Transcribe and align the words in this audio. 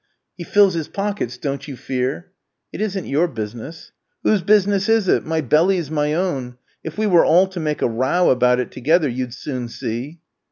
"He 0.35 0.43
fills 0.43 0.73
his 0.73 0.87
pockets, 0.87 1.37
don't 1.37 1.67
you 1.67 1.75
fear!" 1.77 2.31
"It 2.73 2.81
isn't 2.81 3.05
your 3.05 3.27
business." 3.27 3.91
"Whose 4.23 4.41
business 4.41 4.89
is 4.89 5.07
it? 5.07 5.27
My 5.27 5.41
belly's 5.41 5.91
my 5.91 6.15
own. 6.15 6.57
If 6.83 6.97
we 6.97 7.05
were 7.05 7.23
all 7.23 7.45
to 7.49 7.59
make 7.59 7.83
a 7.83 7.87
row 7.87 8.31
about 8.31 8.59
it 8.59 8.71
together, 8.71 9.07
you'd 9.07 9.35
soon 9.35 9.67
see." 9.69 10.19